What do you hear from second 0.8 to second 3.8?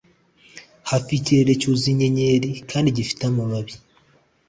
hafi y'ikirere cyuzuye inyenyeri kandi gifite amababi